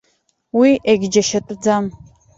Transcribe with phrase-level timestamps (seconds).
[0.59, 1.85] Уи егьџьашьатәӡам.